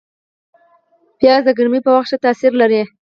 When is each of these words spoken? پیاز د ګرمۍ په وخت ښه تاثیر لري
پیاز 1.19 1.41
د 1.45 1.49
ګرمۍ 1.57 1.79
په 1.85 1.91
وخت 1.95 2.09
ښه 2.11 2.17
تاثیر 2.25 2.51
لري 2.61 2.81